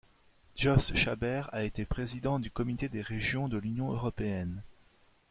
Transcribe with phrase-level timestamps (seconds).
[0.55, 4.63] Jos Chabert a été président du Comité des Régions de l'Union européenne.